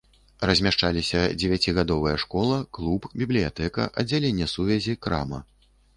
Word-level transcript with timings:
Размяшчаліся 0.49 1.19
дзевяцігадовая 1.41 2.15
школа, 2.23 2.57
клуб, 2.77 3.01
бібліятэка, 3.23 3.87
аддзяленне 4.03 4.49
сувязі, 4.55 4.97
крама. 5.05 5.39